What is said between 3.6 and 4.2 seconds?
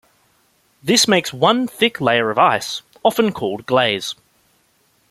"glaze".